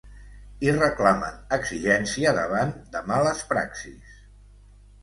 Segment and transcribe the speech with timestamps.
[0.67, 4.21] I reclamen exigència davant de “males praxis”.